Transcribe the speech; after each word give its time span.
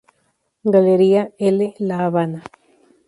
Galería 0.63 1.31
L, 1.37 1.75
La 1.77 2.05
Habana. 2.07 2.41